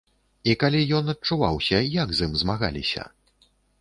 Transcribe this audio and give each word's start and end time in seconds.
І 0.51 0.53
калі 0.61 0.79
ён 0.99 1.11
адчуваўся, 1.13 1.81
як 2.03 2.09
з 2.21 2.31
ім 2.31 2.39
змагаліся? 2.43 3.03